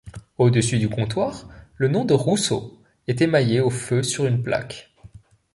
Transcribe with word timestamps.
Au-dessus 0.39 0.79
du 0.79 0.89
comptoir, 0.89 1.47
le 1.77 1.87
nom 1.87 2.05
de 2.05 2.15
Rousseau 2.15 2.81
est 3.07 3.21
émaillé 3.21 3.61
au 3.61 3.69
feu 3.69 4.01
sur 4.01 4.25
une 4.25 4.41
plaque. 4.41 4.91